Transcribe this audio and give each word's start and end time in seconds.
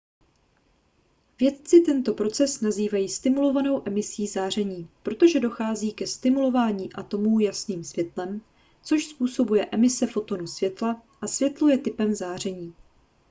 vědci 1.39 1.79
tento 1.81 2.13
proces 2.13 2.61
nazývají 2.61 3.09
stimulovanou 3.09 3.83
emisí 3.87 4.27
záření 4.27 4.89
protože 5.03 5.39
dochází 5.39 5.93
ke 5.93 6.07
stimulování 6.07 6.93
atomů 6.93 7.39
jasným 7.39 7.83
světlem 7.83 8.41
což 8.83 9.05
způsobuje 9.05 9.67
emise 9.71 10.07
fotonu 10.07 10.47
světla 10.47 11.03
a 11.21 11.27
světlo 11.27 11.67
je 11.69 11.77
typem 11.77 12.13
záření 12.15 12.73